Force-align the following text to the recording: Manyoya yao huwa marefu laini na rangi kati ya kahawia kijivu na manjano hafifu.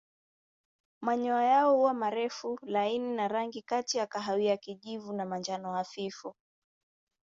Manyoya 1.01 1.43
yao 1.43 1.75
huwa 1.75 1.93
marefu 1.93 2.59
laini 2.63 3.15
na 3.15 3.27
rangi 3.27 3.61
kati 3.61 3.97
ya 3.97 4.07
kahawia 4.07 4.57
kijivu 4.57 5.13
na 5.13 5.25
manjano 5.25 5.73
hafifu. 5.73 6.35